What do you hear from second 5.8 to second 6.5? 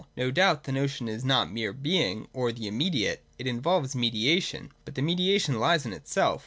in itself.